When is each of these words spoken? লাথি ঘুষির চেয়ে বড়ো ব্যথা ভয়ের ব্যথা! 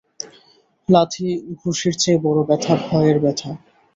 লাথি 0.89 1.27
ঘুষির 1.59 1.93
চেয়ে 2.01 2.23
বড়ো 2.25 2.41
ব্যথা 2.49 2.73
ভয়ের 2.85 3.17
ব্যথা! 3.23 3.49